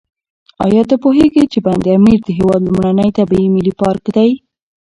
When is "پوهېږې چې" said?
1.03-1.59